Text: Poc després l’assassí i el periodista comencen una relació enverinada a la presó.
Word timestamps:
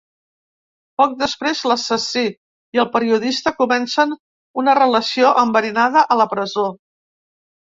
Poc 1.01 1.11
després 1.19 1.59
l’assassí 1.71 2.23
i 2.77 2.81
el 2.85 2.89
periodista 2.95 3.53
comencen 3.59 4.17
una 4.63 4.75
relació 4.81 5.35
enverinada 5.43 6.07
a 6.17 6.19
la 6.23 6.29
presó. 6.35 6.67